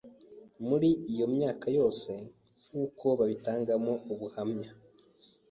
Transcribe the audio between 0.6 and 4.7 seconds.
Muri iyo myaka yose, nk’uko babitangamo ubuhamya